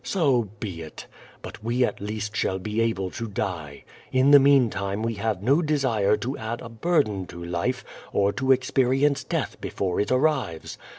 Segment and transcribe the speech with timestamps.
[0.03, 1.05] So be it!
[1.43, 3.83] But we at least shall be able to die.
[4.11, 8.51] In the meantime we have no desire to add a burden to life or to
[8.51, 10.79] experience death before it arrives.